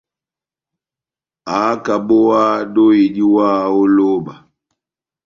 ákabówáhá 1.61 2.65
dóhi 2.73 3.05
diwáha 3.15 3.65
ó 3.79 3.81
lóba 3.95 4.35